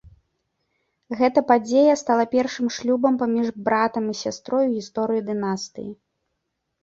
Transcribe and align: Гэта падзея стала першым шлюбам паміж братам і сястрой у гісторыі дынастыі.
Гэта 1.19 1.39
падзея 1.49 1.93
стала 2.03 2.23
першым 2.35 2.67
шлюбам 2.77 3.19
паміж 3.23 3.47
братам 3.67 4.09
і 4.13 4.17
сястрой 4.23 4.63
у 4.69 4.73
гісторыі 4.79 5.21
дынастыі. 5.29 5.91